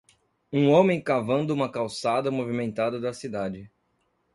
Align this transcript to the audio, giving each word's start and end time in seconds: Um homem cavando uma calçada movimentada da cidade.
Um 0.51 0.71
homem 0.71 0.99
cavando 0.99 1.53
uma 1.53 1.71
calçada 1.71 2.31
movimentada 2.31 2.99
da 2.99 3.13
cidade. 3.13 3.69